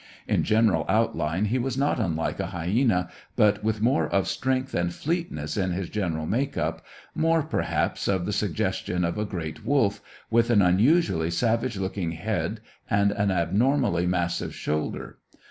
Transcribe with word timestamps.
In 0.27 0.41
general 0.43 0.83
outline 0.89 1.45
he 1.45 1.59
was 1.59 1.77
not 1.77 1.99
unlike 1.99 2.39
a 2.39 2.47
hyæna, 2.47 3.07
but 3.35 3.63
with 3.63 3.81
more 3.81 4.09
of 4.09 4.27
strength 4.27 4.73
and 4.73 4.91
fleetness 4.91 5.55
in 5.57 5.73
his 5.73 5.89
general 5.91 6.25
make 6.25 6.57
up, 6.57 6.83
more, 7.13 7.43
perhaps, 7.43 8.07
of 8.07 8.25
the 8.25 8.33
suggestion 8.33 9.05
of 9.05 9.19
a 9.19 9.25
great 9.25 9.63
wolf, 9.63 10.01
with 10.31 10.49
an 10.49 10.63
unusually 10.63 11.29
savage 11.29 11.77
looking 11.77 12.13
head, 12.13 12.61
and 12.89 13.11
an 13.11 13.29
abnormally 13.29 14.07
massive 14.07 14.55
shoulder. 14.55 15.19